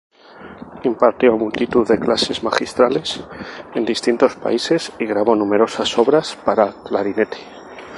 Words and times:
Impartió 0.89 1.37
multitud 1.37 1.87
de 1.87 1.99
clases 1.99 2.41
magistrales 2.41 3.23
en 3.75 3.85
distintos 3.85 4.35
países 4.35 4.91
y 4.97 5.05
grabó 5.05 5.35
numerosas 5.35 5.95
obras 5.99 6.35
para 6.43 6.73
clarinete. 6.83 7.37